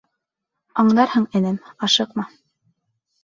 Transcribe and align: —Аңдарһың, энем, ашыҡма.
—Аңдарһың, 0.83 1.27
энем, 1.39 1.59
ашыҡма. 1.89 2.25